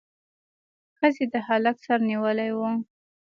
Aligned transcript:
ښځې 0.97 1.25
د 1.33 1.35
هلک 1.47 1.75
سر 1.85 1.99
نیولی 2.09 2.49
و. 2.57 2.59